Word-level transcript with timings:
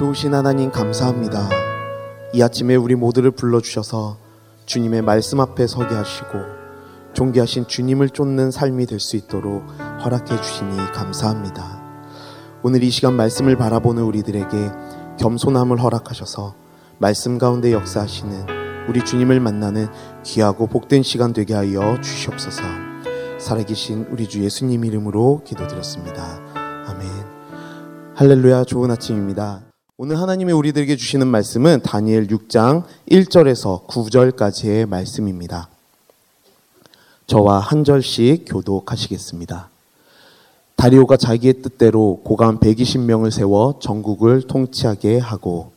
좋으신 0.00 0.32
하나님 0.32 0.70
감사합니다. 0.70 1.50
이 2.32 2.40
아침에 2.40 2.74
우리 2.74 2.94
모두를 2.94 3.32
불러주셔서 3.32 4.16
주님의 4.64 5.02
말씀 5.02 5.40
앞에 5.40 5.66
서게 5.66 5.94
하시고 5.94 6.38
존귀하신 7.12 7.66
주님을 7.66 8.08
쫓는 8.08 8.50
삶이 8.50 8.86
될 8.86 8.98
수 8.98 9.18
있도록 9.18 9.62
허락해 10.02 10.40
주시니 10.40 10.74
감사합니다. 10.94 11.82
오늘 12.62 12.82
이 12.82 12.88
시간 12.88 13.12
말씀을 13.12 13.56
바라보는 13.56 14.02
우리들에게 14.04 14.70
겸손함을 15.18 15.82
허락하셔서 15.82 16.54
말씀 16.96 17.36
가운데 17.36 17.70
역사하시는 17.74 18.88
우리 18.88 19.04
주님을 19.04 19.38
만나는 19.38 19.86
귀하고 20.22 20.66
복된 20.66 21.02
시간 21.02 21.34
되게 21.34 21.52
하여 21.52 22.00
주시옵소서. 22.00 22.62
살아계신 23.38 24.06
우리 24.10 24.26
주 24.26 24.42
예수님 24.42 24.82
이름으로 24.82 25.42
기도드렸습니다. 25.44 26.40
아멘. 26.86 27.06
할렐루야 28.14 28.64
좋은 28.64 28.90
아침입니다. 28.90 29.69
오늘 30.02 30.18
하나님의 30.18 30.54
우리들에게 30.54 30.96
주시는 30.96 31.26
말씀은 31.26 31.82
다니엘 31.82 32.26
6장 32.28 32.84
1절에서 33.10 33.86
9절까지의 33.86 34.88
말씀입니다. 34.88 35.68
저와 37.26 37.58
한 37.58 37.84
절씩 37.84 38.46
교독하시겠습니다. 38.48 39.68
다리오가 40.76 41.18
자기의 41.18 41.60
뜻대로 41.60 42.22
고관 42.24 42.60
120명을 42.60 43.30
세워 43.30 43.78
전국을 43.78 44.40
통치하게 44.40 45.18
하고 45.18 45.72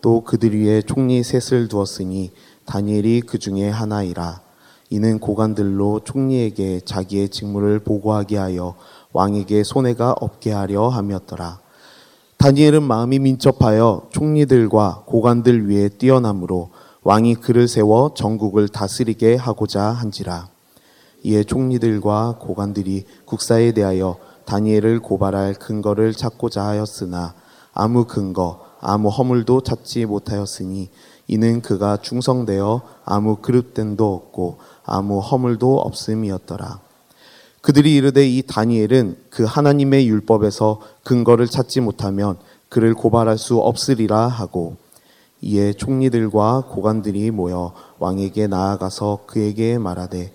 또 0.00 0.22
그들 0.22 0.56
위에 0.56 0.82
총리 0.82 1.24
셋을 1.24 1.66
두었으니 1.66 2.30
다니엘이 2.66 3.22
그 3.22 3.40
중에 3.40 3.68
하나이라. 3.68 4.42
이는 4.90 5.18
고관들로 5.18 6.02
총리에게 6.04 6.82
자기의 6.84 7.30
직무를 7.30 7.80
보고하게 7.80 8.36
하여 8.36 8.76
왕에게 9.12 9.64
손해가 9.64 10.12
없게 10.12 10.52
하려 10.52 10.86
함이었더라. 10.86 11.65
다니엘은 12.38 12.82
마음이 12.82 13.18
민첩하여 13.18 14.08
총리들과 14.10 15.04
고관들 15.06 15.68
위에 15.70 15.88
뛰어남으로 15.88 16.68
왕이 17.02 17.36
그를 17.36 17.66
세워 17.66 18.12
전국을 18.14 18.68
다스리게 18.68 19.36
하고자 19.36 19.82
한지라. 19.82 20.48
이에 21.22 21.44
총리들과 21.44 22.36
고관들이 22.38 23.06
국사에 23.24 23.72
대하여 23.72 24.16
다니엘을 24.44 25.00
고발할 25.00 25.54
근거를 25.54 26.12
찾고자 26.12 26.64
하였으나 26.64 27.34
아무 27.72 28.04
근거, 28.04 28.60
아무 28.80 29.08
허물도 29.08 29.62
찾지 29.62 30.06
못하였으니 30.06 30.90
이는 31.28 31.62
그가 31.62 31.96
충성되어 31.96 32.82
아무 33.04 33.36
그릇됨도 33.36 34.14
없고 34.14 34.58
아무 34.84 35.20
허물도 35.20 35.78
없음이었더라. 35.78 36.85
그들이 37.66 37.96
이르되 37.96 38.24
이 38.24 38.44
다니엘은 38.46 39.16
그 39.28 39.42
하나님의 39.42 40.06
율법에서 40.06 40.78
근거를 41.02 41.48
찾지 41.48 41.80
못하면 41.80 42.36
그를 42.68 42.94
고발할 42.94 43.38
수 43.38 43.58
없으리라 43.58 44.28
하고 44.28 44.76
이에 45.40 45.72
총리들과 45.72 46.66
고관들이 46.70 47.32
모여 47.32 47.72
왕에게 47.98 48.46
나아가서 48.46 49.24
그에게 49.26 49.78
말하되 49.78 50.32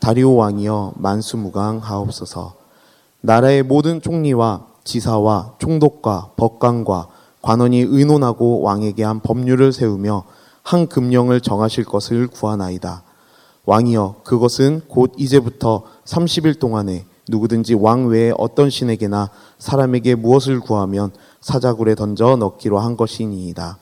다리오 0.00 0.34
왕이여 0.34 0.94
만수무강 0.96 1.78
하옵소서 1.78 2.54
나라의 3.20 3.62
모든 3.62 4.00
총리와 4.00 4.66
지사와 4.82 5.54
총독과 5.60 6.32
법관과 6.34 7.06
관원이 7.42 7.78
의논하고 7.78 8.60
왕에게 8.60 9.04
한 9.04 9.20
법률을 9.20 9.72
세우며 9.72 10.24
한 10.64 10.88
금령을 10.88 11.42
정하실 11.42 11.84
것을 11.84 12.26
구하나이다. 12.26 13.04
왕이여 13.66 14.22
그것은 14.24 14.82
곧 14.88 15.12
이제부터 15.16 15.84
30일 16.04 16.58
동안에 16.58 17.06
누구든지 17.28 17.74
왕 17.74 18.06
외에 18.06 18.32
어떤 18.36 18.70
신에게나 18.70 19.30
사람에게 19.58 20.14
무엇을 20.16 20.60
구하면 20.60 21.12
사자굴에 21.40 21.94
던져 21.94 22.36
넣기로 22.36 22.78
한 22.78 22.96
것이니이다. 22.96 23.78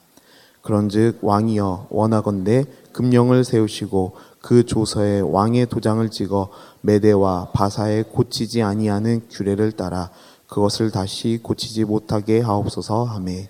그런즉 0.62 1.18
왕이여 1.22 1.86
원하건대 1.91 2.64
금령을 2.92 3.44
세우시고 3.44 4.12
그 4.42 4.64
조서에 4.64 5.20
왕의 5.20 5.66
도장을 5.66 6.06
찍어 6.10 6.50
메대와 6.82 7.50
바사에 7.53 8.03
고치지 8.03 8.62
아니하는 8.62 9.22
규례를 9.30 9.72
따라 9.72 10.10
그것을 10.48 10.91
다시 10.91 11.38
고치지 11.42 11.84
못하게 11.84 12.41
하옵소서 12.41 13.04
하매 13.04 13.48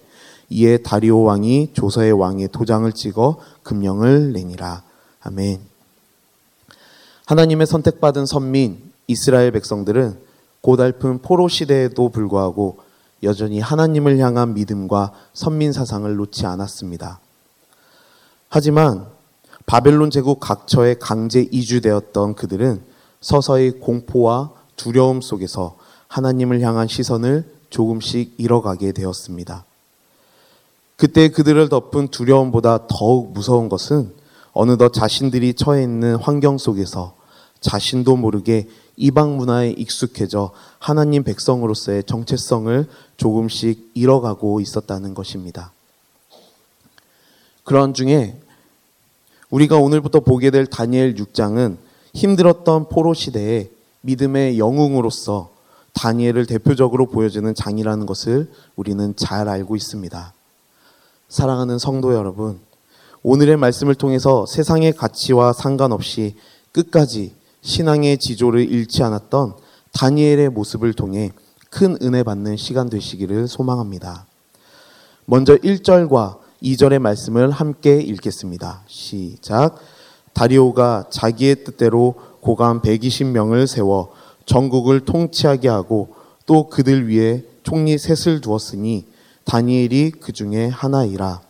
이에 0.50 0.78
다리오 0.78 1.22
왕이 1.22 1.70
조서의 1.72 2.12
왕의 2.12 2.48
도장을 2.48 2.90
찍어 2.92 3.38
금령을 3.62 4.32
내니라 4.32 4.82
아멘. 5.20 5.60
하나님의 7.30 7.68
선택받은 7.68 8.26
선민 8.26 8.90
이스라엘 9.06 9.52
백성들은 9.52 10.18
고달픈 10.62 11.22
포로 11.22 11.46
시대에도 11.46 12.08
불구하고 12.08 12.78
여전히 13.22 13.60
하나님을 13.60 14.18
향한 14.18 14.52
믿음과 14.54 15.12
선민 15.32 15.72
사상을 15.72 16.12
놓지 16.16 16.46
않았습니다. 16.46 17.20
하지만 18.48 19.06
바벨론 19.64 20.10
제국 20.10 20.40
각처에 20.40 20.94
강제 20.94 21.46
이주되었던 21.52 22.34
그들은 22.34 22.82
서서히 23.20 23.78
공포와 23.78 24.50
두려움 24.74 25.20
속에서 25.20 25.76
하나님을 26.08 26.60
향한 26.62 26.88
시선을 26.88 27.48
조금씩 27.70 28.34
잃어가게 28.38 28.90
되었습니다. 28.90 29.64
그때 30.96 31.28
그들을 31.28 31.68
덮은 31.68 32.08
두려움보다 32.08 32.88
더욱 32.88 33.32
무서운 33.32 33.68
것은 33.68 34.12
어느덧 34.52 34.92
자신들이 34.92 35.54
처해 35.54 35.84
있는 35.84 36.16
환경 36.16 36.58
속에서 36.58 37.19
자신도 37.60 38.16
모르게 38.16 38.68
이방 38.96 39.36
문화에 39.36 39.70
익숙해져 39.70 40.52
하나님 40.78 41.24
백성으로서의 41.24 42.04
정체성을 42.04 42.86
조금씩 43.16 43.90
잃어가고 43.94 44.60
있었다는 44.60 45.14
것입니다. 45.14 45.72
그런 47.64 47.94
중에 47.94 48.38
우리가 49.50 49.78
오늘부터 49.78 50.20
보게 50.20 50.50
될 50.50 50.66
다니엘 50.66 51.14
6장은 51.14 51.76
힘들었던 52.14 52.88
포로 52.88 53.14
시대에 53.14 53.70
믿음의 54.02 54.58
영웅으로서 54.58 55.50
다니엘을 55.92 56.46
대표적으로 56.46 57.06
보여주는 57.06 57.52
장이라는 57.54 58.06
것을 58.06 58.50
우리는 58.76 59.14
잘 59.16 59.48
알고 59.48 59.76
있습니다. 59.76 60.32
사랑하는 61.28 61.78
성도 61.78 62.14
여러분, 62.14 62.60
오늘의 63.22 63.56
말씀을 63.56 63.94
통해서 63.94 64.46
세상의 64.46 64.94
가치와 64.94 65.52
상관없이 65.52 66.36
끝까지 66.72 67.34
신앙의 67.62 68.18
지조를 68.18 68.70
잃지 68.70 69.02
않았던 69.02 69.54
다니엘의 69.92 70.50
모습을 70.50 70.92
통해 70.92 71.32
큰 71.68 71.96
은혜 72.02 72.22
받는 72.22 72.56
시간 72.56 72.90
되시기를 72.90 73.48
소망합니다. 73.48 74.26
먼저 75.24 75.56
1절과 75.56 76.38
2절의 76.62 76.98
말씀을 76.98 77.50
함께 77.50 78.00
읽겠습니다. 78.00 78.82
시작. 78.86 79.76
다리오가 80.32 81.06
자기의 81.10 81.64
뜻대로 81.64 82.14
고감 82.40 82.80
120명을 82.82 83.66
세워 83.66 84.12
전국을 84.46 85.00
통치하게 85.00 85.68
하고 85.68 86.14
또 86.46 86.68
그들 86.68 87.08
위에 87.08 87.44
총리 87.62 87.98
셋을 87.98 88.40
두었으니 88.40 89.06
다니엘이 89.44 90.12
그 90.20 90.32
중에 90.32 90.68
하나이라. 90.68 91.40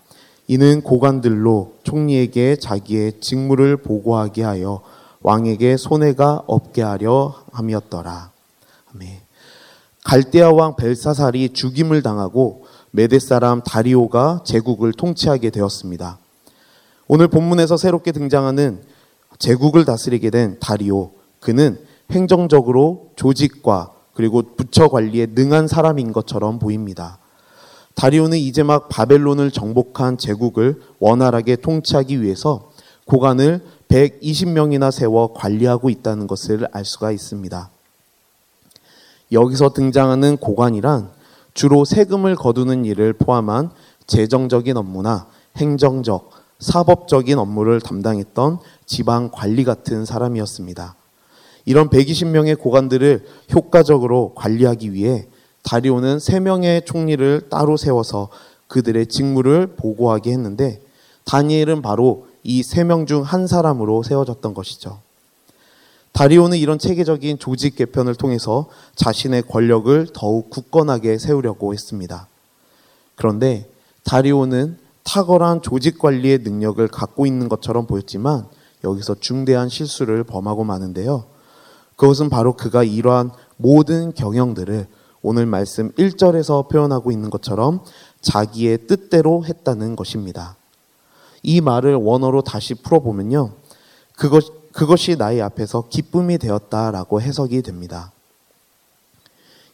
이는 0.48 0.82
고관들로 0.82 1.74
총리에게 1.84 2.56
자기의 2.56 3.20
직무를 3.20 3.76
보고하게 3.76 4.42
하여 4.42 4.82
왕에게 5.22 5.76
손해가 5.76 6.42
없게 6.46 6.82
하려 6.82 7.34
함이었더라. 7.52 8.30
아멘. 8.94 9.20
갈대아 10.04 10.50
왕 10.50 10.76
벨사살이 10.76 11.50
죽임을 11.50 12.02
당하고 12.02 12.64
메대 12.90 13.18
사람 13.18 13.62
다리오가 13.62 14.42
제국을 14.44 14.92
통치하게 14.92 15.50
되었습니다. 15.50 16.18
오늘 17.06 17.28
본문에서 17.28 17.76
새롭게 17.76 18.12
등장하는 18.12 18.82
제국을 19.38 19.84
다스리게 19.84 20.30
된 20.30 20.58
다리오. 20.60 21.12
그는 21.38 21.78
행정적으로 22.10 23.10
조직과 23.16 23.92
그리고 24.14 24.42
부처 24.56 24.88
관리에 24.88 25.28
능한 25.34 25.68
사람인 25.68 26.12
것처럼 26.12 26.58
보입니다. 26.58 27.18
다리오는 27.94 28.38
이제 28.38 28.62
막 28.62 28.88
바벨론을 28.88 29.50
정복한 29.50 30.18
제국을 30.18 30.80
원활하게 30.98 31.56
통치하기 31.56 32.22
위해서 32.22 32.70
고관을 33.06 33.62
120명이나 33.90 34.92
세워 34.92 35.32
관리하고 35.32 35.90
있다는 35.90 36.26
것을 36.26 36.66
알 36.72 36.84
수가 36.84 37.10
있습니다. 37.10 37.70
여기서 39.32 39.72
등장하는 39.72 40.36
고관이란 40.36 41.10
주로 41.54 41.84
세금을 41.84 42.36
거두는 42.36 42.84
일을 42.84 43.12
포함한 43.14 43.70
재정적인 44.06 44.76
업무나 44.76 45.26
행정적, 45.56 46.30
사법적인 46.60 47.38
업무를 47.38 47.80
담당했던 47.80 48.58
지방 48.86 49.30
관리 49.32 49.64
같은 49.64 50.04
사람이었습니다. 50.04 50.94
이런 51.64 51.88
120명의 51.90 52.58
고관들을 52.58 53.26
효과적으로 53.54 54.32
관리하기 54.34 54.92
위해 54.92 55.26
다리오는 55.62 56.18
3명의 56.18 56.86
총리를 56.86 57.48
따로 57.50 57.76
세워서 57.76 58.28
그들의 58.68 59.06
직무를 59.06 59.74
보고하게 59.76 60.32
했는데 60.32 60.80
다니엘은 61.24 61.82
바로 61.82 62.29
이 62.42 62.60
세 62.62 62.84
명 62.84 63.06
중 63.06 63.22
한 63.22 63.46
사람으로 63.46 64.02
세워졌던 64.02 64.54
것이죠. 64.54 65.00
다리오는 66.12 66.56
이런 66.58 66.78
체계적인 66.78 67.38
조직 67.38 67.76
개편을 67.76 68.14
통해서 68.16 68.66
자신의 68.96 69.42
권력을 69.42 70.08
더욱 70.12 70.50
굳건하게 70.50 71.18
세우려고 71.18 71.72
했습니다. 71.72 72.26
그런데 73.14 73.68
다리오는 74.04 74.78
탁월한 75.04 75.62
조직 75.62 75.98
관리의 75.98 76.38
능력을 76.38 76.86
갖고 76.88 77.26
있는 77.26 77.48
것처럼 77.48 77.86
보였지만 77.86 78.46
여기서 78.84 79.16
중대한 79.20 79.68
실수를 79.68 80.24
범하고 80.24 80.64
마는데요. 80.64 81.24
그것은 81.96 82.30
바로 82.30 82.54
그가 82.54 82.82
이러한 82.82 83.30
모든 83.56 84.12
경영들을 84.14 84.86
오늘 85.22 85.46
말씀 85.46 85.92
1절에서 85.92 86.68
표현하고 86.70 87.12
있는 87.12 87.28
것처럼 87.28 87.84
자기의 88.22 88.86
뜻대로 88.86 89.44
했다는 89.44 89.96
것입니다. 89.96 90.56
이 91.42 91.60
말을 91.60 91.94
원어로 91.94 92.42
다시 92.42 92.74
풀어보면요. 92.74 93.52
그것, 94.16 94.72
그것이 94.72 95.16
나의 95.16 95.40
앞에서 95.42 95.88
기쁨이 95.88 96.38
되었다라고 96.38 97.20
해석이 97.20 97.62
됩니다. 97.62 98.12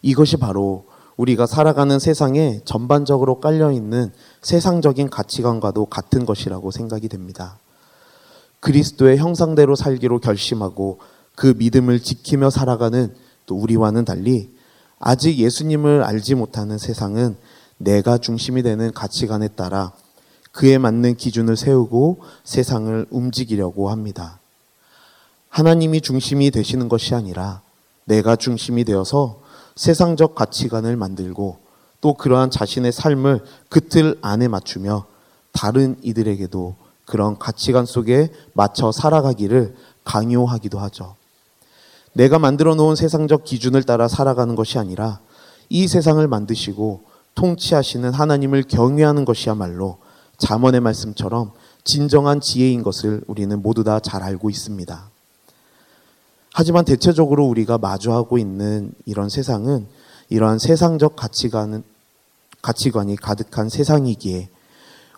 이것이 0.03 0.37
바로 0.37 0.85
우리가 1.17 1.47
살아가는 1.47 1.99
세상에 1.99 2.61
전반적으로 2.65 3.41
깔려있는 3.41 4.13
세상적인 4.43 5.11
가치관과도 5.11 5.87
같은 5.87 6.27
것이라고 6.27 6.71
생각이 6.71 7.09
됩니다. 7.09 7.59
그리스도의 8.61 9.17
형상대로 9.17 9.75
살기로 9.75 10.21
결심하고 10.21 10.99
그 11.35 11.55
믿음을 11.57 12.01
지키며 12.01 12.51
살아가는 12.51 13.15
또 13.47 13.57
우리와는 13.57 14.05
달리 14.05 14.51
아직 14.99 15.39
예수님을 15.39 16.03
알지 16.03 16.35
못하는 16.35 16.79
세상은 16.79 17.37
내가 17.79 18.19
중심이 18.19 18.63
되는 18.63 18.93
가치관에 18.93 19.49
따라 19.49 19.93
그에 20.57 20.79
맞는 20.79 21.17
기준을 21.17 21.55
세우고 21.55 22.21
세상을 22.45 23.07
움직이려고 23.11 23.91
합니다. 23.91 24.39
하나님이 25.51 26.01
중심이 26.01 26.51
되시는 26.51 26.89
것이 26.89 27.15
아니라 27.15 27.61
내가 28.07 28.37
중심이 28.37 28.85
되어서 28.85 29.39
세상적 29.75 30.35
가치관을 30.35 30.97
만들고 30.97 31.59
또 32.01 32.15
그러한 32.15 32.51
자신의 32.51 32.93
삶을 32.93 33.45
그 33.69 33.87
틀 33.91 34.19
안에 34.23 34.49
맞추며 34.49 35.05
다른 35.53 35.97
이들에게도 36.03 36.75
그런 37.05 37.39
가치관 37.39 37.85
속에 37.85 38.33
맞춰 38.55 38.93
살아가기를 38.93 39.77
강요하기도 40.05 40.79
하죠. 40.79 41.17
내가 42.15 42.39
만들어 42.39 42.75
놓은 42.75 42.97
세상적 42.97 43.45
기준을 43.45 43.83
따라 43.83 44.09
살아가는 44.09 44.57
것이 44.57 44.79
아니라 44.79 45.21
이 45.69 45.87
세상을 45.87 46.27
만드시고 46.27 47.03
통치하시는 47.35 48.15
하나님을 48.15 48.63
경외하는 48.63 49.27
것이야말로 49.27 49.99
잠언의 50.39 50.81
말씀처럼 50.81 51.53
진정한 51.85 52.41
지혜인 52.41 52.83
것을 52.83 53.23
우리는 53.27 53.61
모두 53.63 53.85
다 53.85 54.01
잘 54.01 54.23
알고 54.23 54.51
있습니다. 54.51 55.11
하지만 56.53 56.85
대체적으로 56.85 57.45
우리가 57.47 57.79
마주하고 57.79 58.39
있는 58.39 58.93
이런 59.05 59.29
세상은 59.29 59.87
이러한 60.29 60.59
세상적 60.59 61.15
가치관은 61.17 61.85
가치관이 62.63 63.17
가득한 63.17 63.69
세상이기에 63.69 64.49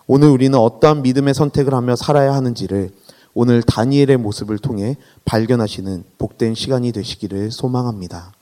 오늘 0.05 0.29
우리는 0.29 0.57
어떠한 0.57 1.01
믿음의 1.01 1.33
선택을 1.33 1.73
하며 1.73 1.95
살아야 1.95 2.33
하는지를 2.33 2.91
오늘 3.33 3.61
다니엘의 3.61 4.17
모습을 4.17 4.57
통해 4.57 4.97
발견하시는 5.25 6.03
복된 6.17 6.55
시간이 6.55 6.91
되시기를 6.91 7.51
소망합니다. 7.51 8.33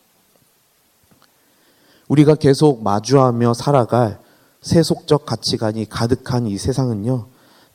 우리가 2.07 2.35
계속 2.35 2.83
마주하며 2.83 3.53
살아갈 3.53 4.19
세속적 4.67 5.25
가치관이 5.25 5.87
가득한 5.87 6.45
이 6.45 6.57
세상은요, 6.57 7.27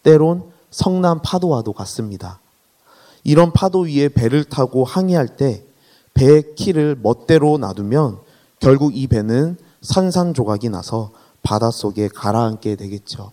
때론 0.02 0.44
성난 0.70 1.22
파도와도 1.22 1.72
같습니다. 1.72 2.38
이런 3.24 3.52
파도 3.52 3.80
위에 3.80 4.08
배를 4.10 4.44
타고 4.44 4.84
항해할 4.84 5.36
때 5.36 5.64
배의 6.12 6.54
키를 6.54 6.98
멋대로 7.02 7.56
놔두면 7.56 8.18
결국 8.60 8.94
이 8.94 9.06
배는 9.06 9.56
산산조각이 9.80 10.68
나서 10.68 11.12
바닷속에 11.42 12.08
가라앉게 12.08 12.76
되겠죠. 12.76 13.32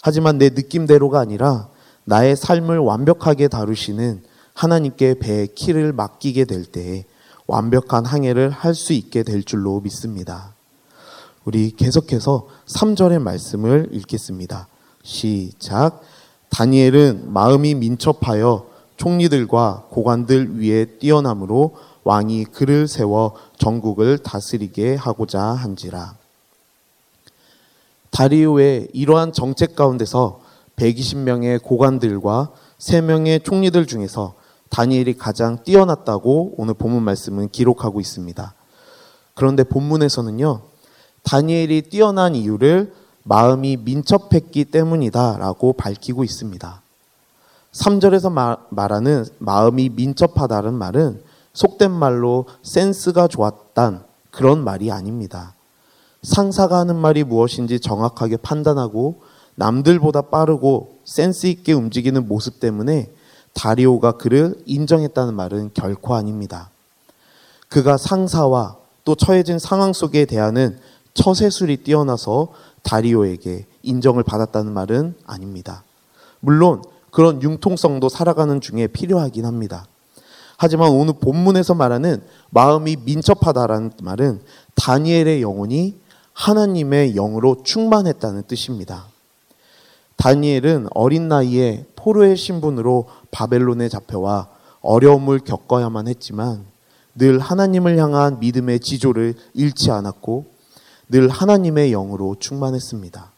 하지만 0.00 0.38
내 0.38 0.48
느낌대로가 0.48 1.20
아니라 1.20 1.68
나의 2.04 2.36
삶을 2.36 2.78
완벽하게 2.78 3.48
다루시는 3.48 4.22
하나님께 4.54 5.18
배의 5.18 5.54
키를 5.54 5.92
맡기게 5.92 6.46
될 6.46 6.64
때에 6.64 7.04
완벽한 7.46 8.06
항해를 8.06 8.48
할 8.50 8.74
수 8.74 8.94
있게 8.94 9.22
될 9.22 9.44
줄로 9.44 9.80
믿습니다. 9.80 10.53
우리 11.44 11.72
계속해서 11.72 12.48
3절의 12.66 13.20
말씀을 13.20 13.90
읽겠습니다. 13.92 14.66
시작. 15.02 16.00
다니엘은 16.48 17.32
마음이 17.32 17.74
민첩하여 17.74 18.66
총리들과 18.96 19.88
고관들 19.90 20.58
위에 20.60 20.86
뛰어남으로 20.98 21.76
왕이 22.04 22.46
그를 22.46 22.88
세워 22.88 23.34
전국을 23.58 24.18
다스리게 24.18 24.94
하고자 24.94 25.42
한지라. 25.42 26.16
다리오의 28.10 28.88
이러한 28.94 29.34
정책 29.34 29.76
가운데서 29.76 30.40
120명의 30.76 31.62
고관들과 31.62 32.52
3명의 32.78 33.44
총리들 33.44 33.86
중에서 33.86 34.34
다니엘이 34.70 35.18
가장 35.18 35.62
뛰어났다고 35.62 36.54
오늘 36.56 36.72
본문 36.72 37.02
말씀은 37.02 37.50
기록하고 37.50 38.00
있습니다. 38.00 38.54
그런데 39.34 39.64
본문에서는요, 39.64 40.73
다니엘이 41.24 41.82
뛰어난 41.82 42.34
이유를 42.34 42.92
마음이 43.24 43.78
민첩했기 43.78 44.66
때문이다라고 44.66 45.72
밝히고 45.72 46.24
있습니다. 46.24 46.82
3절에서 47.72 48.62
말하는 48.70 49.24
마음이 49.38 49.90
민첩하다는 49.90 50.74
말은 50.74 51.22
속된 51.54 51.90
말로 51.90 52.46
센스가 52.62 53.28
좋았단 53.28 54.04
그런 54.30 54.62
말이 54.62 54.92
아닙니다. 54.92 55.54
상사가 56.22 56.78
하는 56.78 56.96
말이 56.96 57.24
무엇인지 57.24 57.80
정확하게 57.80 58.38
판단하고 58.38 59.22
남들보다 59.56 60.22
빠르고 60.22 60.98
센스 61.04 61.46
있게 61.46 61.72
움직이는 61.72 62.26
모습 62.28 62.60
때문에 62.60 63.10
다리오가 63.52 64.12
그를 64.12 64.56
인정했다는 64.66 65.34
말은 65.34 65.70
결코 65.74 66.14
아닙니다. 66.14 66.70
그가 67.68 67.96
상사와 67.96 68.76
또 69.04 69.14
처해진 69.14 69.58
상황 69.58 69.92
속에 69.92 70.24
대하는 70.24 70.78
처세술이 71.14 71.78
뛰어나서 71.78 72.48
다리오에게 72.82 73.66
인정을 73.82 74.22
받았다는 74.24 74.72
말은 74.72 75.14
아닙니다. 75.24 75.84
물론 76.40 76.82
그런 77.10 77.40
융통성도 77.42 78.08
살아가는 78.08 78.60
중에 78.60 78.88
필요하긴 78.88 79.46
합니다. 79.46 79.86
하지만 80.56 80.90
오늘 80.90 81.14
본문에서 81.20 81.74
말하는 81.74 82.22
마음이 82.50 82.96
민첩하다라는 83.04 83.92
말은 84.02 84.40
다니엘의 84.74 85.42
영혼이 85.42 85.96
하나님의 86.32 87.14
영으로 87.14 87.62
충만했다는 87.62 88.44
뜻입니다. 88.48 89.06
다니엘은 90.16 90.88
어린 90.94 91.28
나이에 91.28 91.86
포로의 91.96 92.36
신분으로 92.36 93.08
바벨론에 93.30 93.88
잡혀와 93.88 94.48
어려움을 94.80 95.40
겪어야만 95.40 96.08
했지만 96.08 96.64
늘 97.14 97.38
하나님을 97.38 97.96
향한 97.98 98.40
믿음의 98.40 98.80
지조를 98.80 99.34
잃지 99.54 99.90
않았고 99.90 100.53
늘 101.08 101.28
하나님의 101.28 101.90
영으로 101.90 102.36
충만했습니다. 102.38 103.30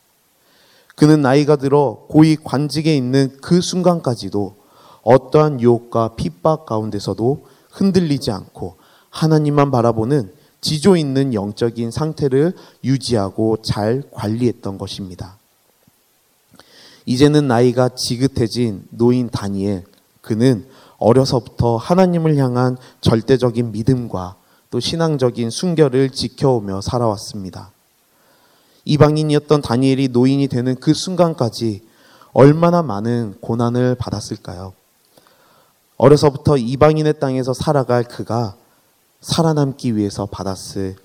그는 0.95 1.23
나이가 1.23 1.57
들어 1.57 2.07
고위 2.09 2.37
관직에 2.37 2.97
있는 2.97 3.37
그 3.43 3.61
순간까지도 3.61 4.57
어떠한 5.03 5.61
유혹과 5.61 6.17
핍박 6.17 6.67
가운데서도 6.67 7.47
흔들리지 7.71 8.31
않고 8.31 8.77
하나님만 9.11 9.71
바라보는 9.71 10.33
지조 10.61 10.97
있는 10.97 11.35
영적인 11.35 11.91
상태를 11.91 12.55
유지하고 12.83 13.59
잘 13.63 14.03
관리했던 14.11 14.79
것입니다. 14.79 15.37
이제는 17.05 17.47
나이가 17.47 17.89
지긋해진 17.91 18.85
노인 18.91 19.31
다니엘, 19.31 19.85
그는 20.23 20.67
어려서부터 20.99 21.77
하나님을 21.77 22.37
향한 22.37 22.77
절대적인 23.01 23.71
믿음과 23.71 24.35
또 24.77 24.81
신앙적인 24.81 25.49
순결을 25.49 26.11
지켜오며 26.11 26.83
살아왔습니다. 26.83 27.71
이방인이었던 28.85 29.63
다니엘이 29.63 30.09
노인이 30.09 30.47
되는 30.49 30.75
그 30.75 30.93
순간까지 30.93 31.83
얼마나 32.35 32.83
많은 32.83 33.37
고난을 33.41 33.95
받았을까요? 33.95 34.75
어려서부터 35.97 36.59
이방인의 36.59 37.19
땅에서 37.19 37.55
살아갈 37.55 38.05
그가 38.05 38.55
살아남기 39.23 39.97
위해서 39.97 40.27
받았을 40.27 40.97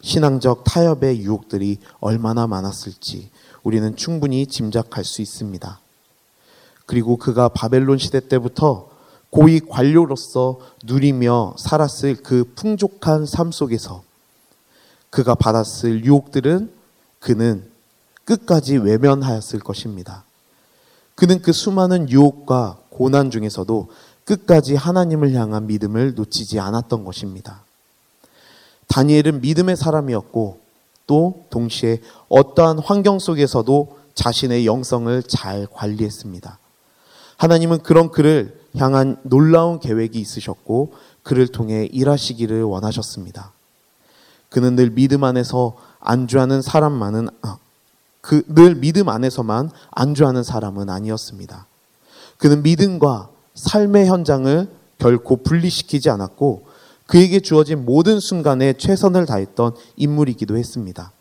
신앙적 0.00 0.64
타협의 0.64 1.20
유혹들이 1.20 1.80
얼마나 2.00 2.46
많았을지 2.46 3.28
우리는 3.62 3.94
충분히 3.94 4.46
짐작할 4.46 5.04
수 5.04 5.20
있습니다. 5.20 5.80
그리고 6.86 7.18
그가 7.18 7.50
바벨론 7.50 7.98
시대 7.98 8.26
때부터 8.26 8.88
고위 9.32 9.60
관료로서 9.60 10.58
누리며 10.84 11.54
살았을 11.58 12.16
그 12.16 12.52
풍족한 12.54 13.24
삶 13.24 13.50
속에서 13.50 14.02
그가 15.08 15.34
받았을 15.34 16.04
유혹들은 16.04 16.70
그는 17.18 17.64
끝까지 18.26 18.76
외면하였을 18.76 19.60
것입니다. 19.60 20.24
그는 21.14 21.40
그 21.40 21.50
수많은 21.52 22.10
유혹과 22.10 22.76
고난 22.90 23.30
중에서도 23.30 23.90
끝까지 24.26 24.74
하나님을 24.74 25.32
향한 25.32 25.66
믿음을 25.66 26.14
놓치지 26.14 26.60
않았던 26.60 27.04
것입니다. 27.04 27.62
다니엘은 28.88 29.40
믿음의 29.40 29.78
사람이었고 29.78 30.60
또또 31.06 31.46
동시에 31.48 32.02
어떠한 32.28 32.80
환경 32.80 33.18
속에서도 33.18 33.98
자신의 34.14 34.66
영성을 34.66 35.22
잘 35.22 35.66
관리했습니다. 35.72 36.58
하나님은 37.38 37.82
그런 37.82 38.10
그를 38.10 38.61
향한 38.76 39.16
놀라운 39.22 39.80
계획이 39.80 40.18
있으셨고 40.18 40.94
그를 41.22 41.46
통해 41.48 41.88
일하시기를 41.92 42.62
원하셨습니다. 42.62 43.52
그는 44.48 44.76
늘 44.76 44.90
믿음 44.90 45.24
안에서 45.24 45.76
안주하는 46.00 46.62
사람만은 46.62 47.28
아, 47.42 47.58
그늘 48.20 48.76
믿음 48.76 49.08
안에서만 49.08 49.70
안주하는 49.90 50.42
사람은 50.42 50.88
아니었습니다. 50.88 51.66
그는 52.38 52.62
믿음과 52.62 53.28
삶의 53.54 54.06
현장을 54.06 54.68
결코 54.98 55.36
분리시키지 55.36 56.10
않았고 56.10 56.66
그에게 57.06 57.40
주어진 57.40 57.84
모든 57.84 58.20
순간에 58.20 58.72
최선을 58.74 59.26
다했던 59.26 59.74
인물이기도 59.96 60.56
했습니다. 60.56 61.12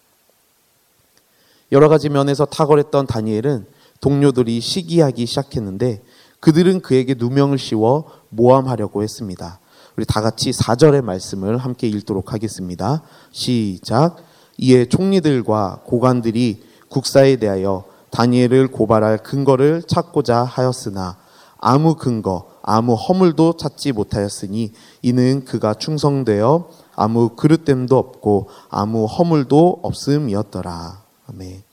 여러 1.71 1.89
가지 1.89 2.09
면에서 2.09 2.45
탁월했던 2.45 3.07
다니엘은 3.07 3.65
동료들이 4.01 4.59
시기하기 4.59 5.25
시작했는데 5.25 6.01
그들은 6.41 6.81
그에게 6.81 7.15
누명을 7.17 7.57
씌워 7.57 8.05
모함하려고 8.29 9.03
했습니다. 9.03 9.59
우리 9.95 10.05
다 10.05 10.21
같이 10.21 10.51
4절의 10.51 11.03
말씀을 11.03 11.57
함께 11.57 11.87
읽도록 11.87 12.33
하겠습니다. 12.33 13.03
시작. 13.31 14.17
이에 14.57 14.85
총리들과 14.85 15.81
고관들이 15.85 16.63
국사에 16.89 17.37
대하여 17.37 17.85
다니엘을 18.09 18.69
고발할 18.69 19.19
근거를 19.19 19.83
찾고자 19.83 20.43
하였으나 20.43 21.17
아무 21.57 21.95
근거, 21.95 22.49
아무 22.63 22.95
허물도 22.95 23.57
찾지 23.57 23.91
못하였으니 23.91 24.73
이는 25.01 25.45
그가 25.45 25.75
충성되어 25.75 26.69
아무 26.95 27.29
그릇됨도 27.35 27.97
없고 27.97 28.49
아무 28.69 29.05
허물도 29.05 29.79
없음이었더라. 29.83 31.01
아멘. 31.29 31.63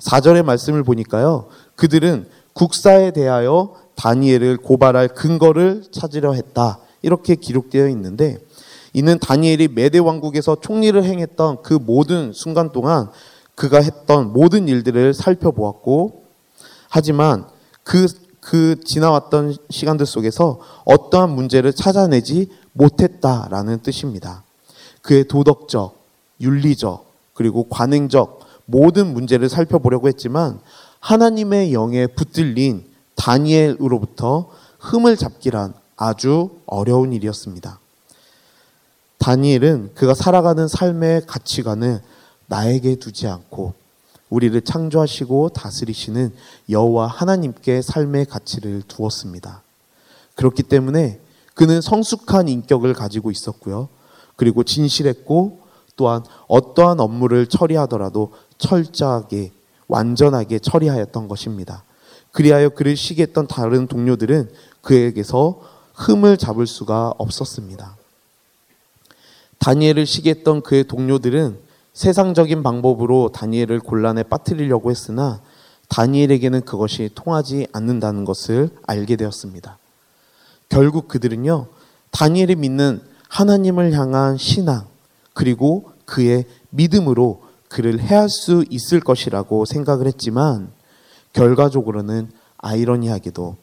4절의 0.00 0.44
말씀을 0.44 0.82
보니까요. 0.82 1.46
그들은 1.76 2.28
국사에 2.52 3.12
대하여 3.12 3.74
다니엘을 3.98 4.58
고발할 4.58 5.08
근거를 5.08 5.82
찾으려 5.90 6.32
했다. 6.32 6.78
이렇게 7.02 7.34
기록되어 7.34 7.88
있는데 7.88 8.38
이는 8.92 9.18
다니엘이 9.18 9.68
메대 9.68 9.98
왕국에서 9.98 10.56
총리를 10.60 11.02
행했던 11.02 11.62
그 11.62 11.74
모든 11.74 12.32
순간 12.32 12.72
동안 12.72 13.10
그가 13.54 13.82
했던 13.82 14.32
모든 14.32 14.68
일들을 14.68 15.14
살펴보았고 15.14 16.22
하지만 16.88 17.46
그, 17.82 18.06
그 18.40 18.80
지나왔던 18.84 19.56
시간들 19.68 20.06
속에서 20.06 20.60
어떠한 20.84 21.30
문제를 21.30 21.72
찾아내지 21.72 22.50
못했다라는 22.72 23.80
뜻입니다. 23.82 24.44
그의 25.02 25.26
도덕적, 25.26 25.98
윤리적, 26.40 27.04
그리고 27.34 27.68
관행적 27.68 28.40
모든 28.64 29.12
문제를 29.12 29.48
살펴보려고 29.48 30.08
했지만 30.08 30.60
하나님의 31.00 31.72
영에 31.72 32.06
붙들린 32.06 32.87
다니엘으로부터 33.18 34.48
흠을 34.78 35.16
잡기란 35.16 35.74
아주 35.96 36.50
어려운 36.66 37.12
일이었습니다. 37.12 37.78
다니엘은 39.18 39.94
그가 39.94 40.14
살아가는 40.14 40.66
삶의 40.66 41.26
가치관을 41.26 42.00
나에게 42.46 42.94
두지 42.96 43.26
않고 43.26 43.74
우리를 44.30 44.58
창조하시고 44.60 45.50
다스리시는 45.50 46.32
여호와 46.70 47.08
하나님께 47.08 47.82
삶의 47.82 48.26
가치를 48.26 48.82
두었습니다. 48.86 49.62
그렇기 50.36 50.62
때문에 50.62 51.20
그는 51.54 51.80
성숙한 51.80 52.48
인격을 52.48 52.94
가지고 52.94 53.30
있었고요. 53.32 53.88
그리고 54.36 54.62
진실했고 54.62 55.60
또한 55.96 56.22
어떠한 56.46 57.00
업무를 57.00 57.48
처리하더라도 57.48 58.32
철저하게 58.58 59.50
완전하게 59.88 60.60
처리하였던 60.60 61.26
것입니다. 61.26 61.82
그리하여 62.32 62.70
그를 62.70 62.96
시기했던 62.96 63.46
다른 63.46 63.86
동료들은 63.86 64.50
그에게서 64.82 65.60
흠을 65.94 66.36
잡을 66.36 66.66
수가 66.66 67.14
없었습니다. 67.18 67.96
다니엘을 69.58 70.06
시기했던 70.06 70.62
그의 70.62 70.84
동료들은 70.84 71.58
세상적인 71.92 72.62
방법으로 72.62 73.30
다니엘을 73.32 73.80
곤란에 73.80 74.22
빠뜨리려고 74.22 74.90
했으나 74.90 75.40
다니엘에게는 75.88 76.60
그것이 76.62 77.10
통하지 77.14 77.66
않는다는 77.72 78.24
것을 78.24 78.70
알게 78.86 79.16
되었습니다. 79.16 79.78
결국 80.68 81.08
그들은요, 81.08 81.66
다니엘이 82.10 82.56
믿는 82.56 83.00
하나님을 83.28 83.92
향한 83.92 84.36
신앙, 84.36 84.86
그리고 85.32 85.92
그의 86.04 86.44
믿음으로 86.70 87.42
그를 87.68 88.00
해할 88.00 88.28
수 88.28 88.64
있을 88.70 89.00
것이라고 89.00 89.64
생각을 89.64 90.06
했지만, 90.06 90.70
결과적으로는 91.38 92.32
아이러니하게도 92.56 93.56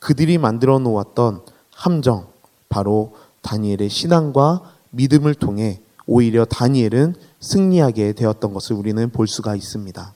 그들이 0.00 0.36
만들어 0.36 0.80
놓았던 0.80 1.42
함정, 1.72 2.26
바로 2.68 3.14
다니엘의 3.42 3.88
신앙과 3.88 4.74
믿음을 4.90 5.34
통해 5.34 5.80
오히려 6.06 6.44
다니엘은 6.44 7.14
승리하게 7.38 8.14
되었던 8.14 8.52
것을 8.52 8.74
우리는 8.74 9.10
볼 9.10 9.28
수가 9.28 9.54
있습니다. 9.54 10.12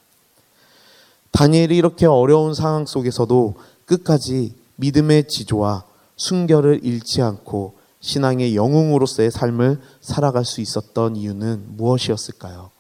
다니엘이 1.31 1.77
이렇게 1.77 2.07
어려운 2.07 2.53
상황 2.53 2.85
속에서도 2.85 3.55
끝까지 3.87 4.55
믿음의 4.77 5.29
지조와 5.29 5.85
순결을 6.17 6.81
잃지 6.83 7.23
않고 7.23 7.75
신앙의 8.01 8.57
영웅으로서의 8.57 9.31
삶을 9.31 9.81
살아갈 10.01 10.45
수 10.45 10.61
있었던 10.61 11.15
이유는 11.15 11.77
무엇이었을까요? 11.77 12.71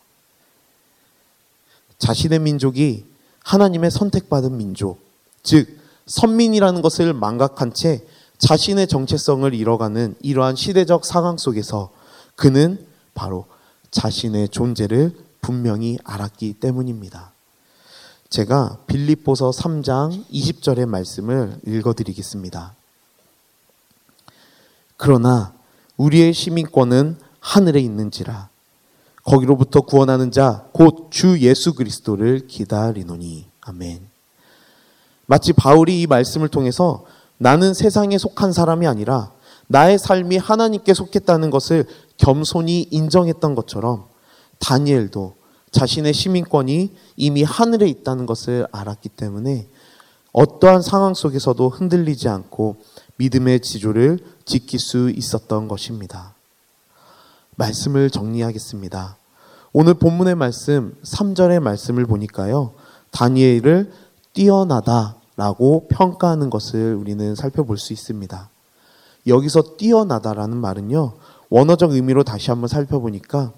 자신의 1.98 2.40
민족이 2.40 3.13
하나님의 3.44 3.90
선택받은 3.90 4.56
민족, 4.56 4.98
즉 5.42 5.78
선민이라는 6.06 6.82
것을 6.82 7.12
망각한 7.14 7.72
채 7.72 8.04
자신의 8.38 8.88
정체성을 8.88 9.54
잃어가는 9.54 10.16
이러한 10.20 10.56
시대적 10.56 11.04
상황 11.04 11.38
속에서 11.38 11.90
그는 12.34 12.84
바로 13.14 13.46
자신의 13.90 14.48
존재를 14.48 15.16
분명히 15.40 15.98
알았기 16.04 16.54
때문입니다. 16.54 17.30
제가 18.28 18.78
빌립보서 18.86 19.50
3장 19.50 20.26
20절의 20.28 20.86
말씀을 20.86 21.60
읽어 21.66 21.94
드리겠습니다. 21.94 22.74
그러나 24.96 25.52
우리의 25.96 26.32
시민권은 26.32 27.18
하늘에 27.40 27.80
있는지라 27.80 28.48
거기로부터 29.24 29.80
구원하는 29.80 30.30
자 30.30 30.68
곧 30.74 31.10
주 31.10 31.38
예수 31.40 31.74
그리스도를 31.74 32.46
기다리노니 32.46 33.46
아멘. 33.62 34.00
마치 35.26 35.52
바울이 35.52 36.02
이 36.02 36.06
말씀을 36.06 36.48
통해서 36.48 37.04
나는 37.38 37.72
세상에 37.72 38.18
속한 38.18 38.52
사람이 38.52 38.86
아니라 38.86 39.32
나의 39.66 39.98
삶이 39.98 40.36
하나님께 40.36 40.92
속했다는 40.92 41.50
것을 41.50 41.86
겸손히 42.18 42.86
인정했던 42.90 43.54
것처럼 43.54 44.04
다니엘도 44.58 45.34
자신의 45.70 46.12
시민권이 46.12 46.94
이미 47.16 47.42
하늘에 47.42 47.88
있다는 47.88 48.26
것을 48.26 48.66
알았기 48.70 49.08
때문에 49.08 49.66
어떠한 50.32 50.82
상황 50.82 51.14
속에서도 51.14 51.68
흔들리지 51.68 52.28
않고 52.28 52.76
믿음의 53.16 53.60
지조를 53.60 54.18
지킬 54.44 54.78
수 54.78 55.10
있었던 55.10 55.68
것입니다. 55.68 56.33
말씀을 57.56 58.10
정리하겠습니다. 58.10 59.16
오늘 59.72 59.94
본문의 59.94 60.34
말씀 60.34 60.94
3절의 61.02 61.60
말씀을 61.60 62.06
보니까요. 62.06 62.72
다니엘을 63.10 63.92
뛰어나다라고 64.32 65.86
평가하는 65.88 66.50
것을 66.50 66.94
우리는 66.94 67.34
살펴볼 67.34 67.78
수 67.78 67.92
있습니다. 67.92 68.48
여기서 69.26 69.76
뛰어나다라는 69.76 70.56
말은요. 70.56 71.14
원어적 71.50 71.92
의미로 71.92 72.24
다시 72.24 72.50
한번 72.50 72.68
살펴보니까 72.68 73.52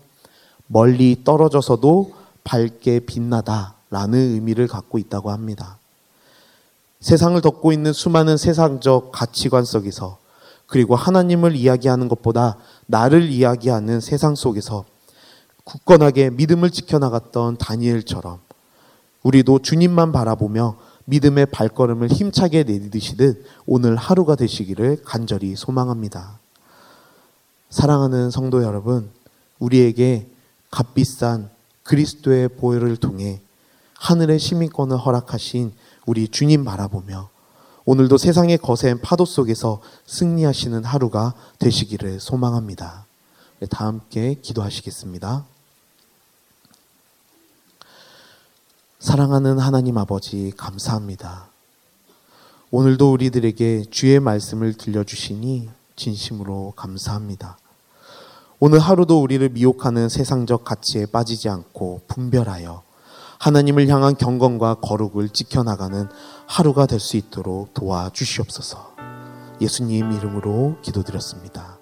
멀리 0.67 1.23
떨어져서도 1.25 2.13
밝게 2.45 3.01
빛나다라는 3.01 4.19
의미를 4.19 4.67
갖고 4.67 4.99
있다고 4.99 5.31
합니다. 5.31 5.79
세상을 7.01 7.41
덮고 7.41 7.73
있는 7.73 7.93
수많은 7.93 8.37
세상적 8.37 9.13
가치관 9.13 9.65
속에서 9.65 10.19
그리고 10.67 10.97
하나님을 10.97 11.55
이야기하는 11.55 12.09
것보다 12.09 12.57
나를 12.87 13.29
이야기하는 13.29 14.01
세상 14.01 14.35
속에서 14.35 14.85
굳건하게 15.65 16.31
믿음을 16.31 16.71
지켜나갔던 16.71 17.59
다니엘처럼 17.59 18.39
우리도 19.23 19.61
주님만 19.61 20.13
바라보며 20.13 20.77
믿음의 21.07 21.47
발걸음을 21.47 22.09
힘차게 22.09 22.65
내디디시듯 22.65 23.45
오늘 23.67 23.97
하루가 23.97 24.37
되시기를 24.37 25.03
간절히 25.05 25.57
소망합니다. 25.57 26.39
사랑하는 27.71 28.31
성도 28.31 28.63
여러분, 28.63 29.11
우리에게 29.59 30.29
값비싼 30.71 31.51
그리스도의 31.83 32.49
보혈을 32.49 32.97
통해 32.97 33.41
하늘의 33.99 34.39
시민권을 34.39 34.97
허락하신 34.97 35.73
우리 36.07 36.29
주님 36.29 36.65
바라보며 36.65 37.31
오늘도 37.89 38.19
세상의 38.19 38.59
거센 38.59 39.01
파도 39.01 39.25
속에서 39.25 39.81
승리하시는 40.07 40.83
하루가 40.83 41.35
되시기를 41.61 42.19
소망합니다. 42.19 43.07
다 43.71 43.87
함께 43.87 44.35
기도하시겠습니다. 44.43 45.45
사랑하는 48.99 49.61
하나님 49.61 49.99
아버지 49.99 50.53
감사합니다. 50.57 51.47
오늘도 52.73 53.13
우리들에게 53.13 53.85
주의 53.93 54.19
말씀을 54.19 54.75
들려주시니 54.75 55.71
진심으로 55.95 56.73
감사합니다. 56.75 57.57
오늘 58.59 58.81
하루도 58.81 59.23
우리를 59.23 59.49
미혹하는 59.51 60.09
세상적 60.09 60.65
가치에 60.65 61.07
빠지지 61.07 61.49
않고 61.49 62.01
분별하여 62.09 62.83
하나님을 63.39 63.87
향한 63.89 64.17
경건과 64.17 64.77
거룩을 64.77 65.29
지켜나가는 65.29 66.09
하루가 66.47 66.87
될 66.87 67.01
수 67.01 67.17
있도록 67.17 67.75
도와주시옵소서. 67.75 68.95
예수님 69.61 70.13
이름으로 70.13 70.81
기도드렸습니다. 70.83 71.76